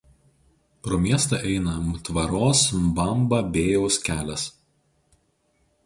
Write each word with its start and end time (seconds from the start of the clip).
Pro 0.87 0.97
miestą 1.03 1.41
eina 1.49 1.75
Mtvaros–Mbamba 1.89 3.43
Bėjaus 3.53 4.03
kelias. 4.09 4.51